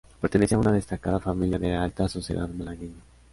Pertenecía 0.19 0.57
a 0.57 0.59
una 0.59 0.71
destacada 0.71 1.19
familia 1.19 1.59
de 1.59 1.69
la 1.73 1.83
alta 1.83 2.09
sociedad 2.09 2.49
malagueña. 2.49 3.03